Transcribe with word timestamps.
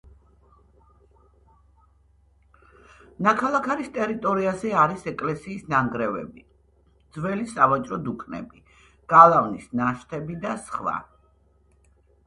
ნაქალაქარის 3.27 3.91
ტერიტორიაზე 3.97 4.71
არის 4.85 5.05
ეკლესიის 5.13 5.67
ნანგრევები, 5.75 6.43
ძველი 7.19 7.47
სავაჭრო 7.53 8.01
დუქნები, 8.09 8.65
გალავნის 9.15 9.71
ნაშთები 9.83 10.41
და 10.49 10.57
სხვა. 10.67 10.97